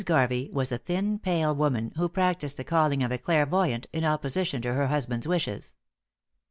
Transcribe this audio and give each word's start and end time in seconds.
Garvey 0.03 0.49
was 0.51 0.71
a 0.71 0.79
thin, 0.79 1.19
pale 1.19 1.53
woman, 1.53 1.91
who 1.95 2.09
practised 2.09 2.57
the 2.57 2.63
calling 2.63 3.03
of 3.03 3.11
a 3.11 3.19
clairvoyant, 3.19 3.85
in 3.93 4.03
opposition 4.03 4.59
to 4.59 4.73
her 4.73 4.87
husband's 4.87 5.27
wishes. 5.27 5.75